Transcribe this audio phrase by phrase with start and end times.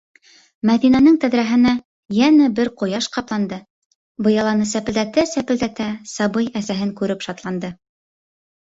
[0.67, 1.73] Мәҙинәнең тәҙрәһенә
[2.21, 3.61] йәнә бер ҡояш ҡапланды,
[4.29, 7.75] быяланы сәпелдәтә-сәпелдәтә, сабый әсәһен күреп шатланды.